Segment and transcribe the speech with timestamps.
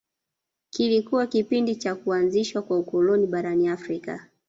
[0.69, 4.27] Kilikuwa kipindi cha kuanzishwa kwa ukoloni barani Afrika